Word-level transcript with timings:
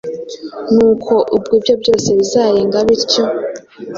Nuko 0.73 1.13
ubwo 1.35 1.51
ibyo 1.59 1.73
byose 1.81 2.09
bizayenga 2.19 2.77
bityo, 2.87 3.23